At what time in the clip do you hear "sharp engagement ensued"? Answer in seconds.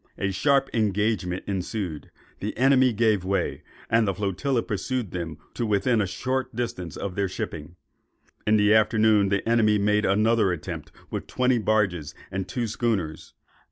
0.31-2.09